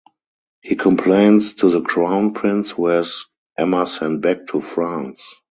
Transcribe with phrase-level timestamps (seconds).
[0.61, 5.35] He complains to the Crown Prince who has Emma sent back to France.